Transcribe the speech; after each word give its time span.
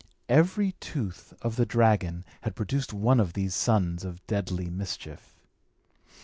Every 0.29 0.71
tooth 0.79 1.31
of 1.43 1.57
the 1.57 1.65
dragon 1.67 2.25
had 2.41 2.55
produced 2.55 2.91
one 2.91 3.19
of 3.19 3.33
these 3.33 3.53
sons 3.53 4.03
of 4.03 4.25
deadly 4.25 4.67
mischief. 4.71 5.37